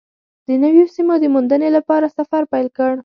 [0.47, 2.91] د نویو سیمو د موندنې لپاره سفر پیل کړ.